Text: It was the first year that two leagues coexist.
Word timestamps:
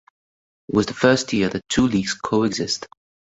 It 0.67 0.73
was 0.75 0.87
the 0.87 0.95
first 0.95 1.31
year 1.31 1.47
that 1.49 1.69
two 1.69 1.85
leagues 1.87 2.15
coexist. 2.15 2.87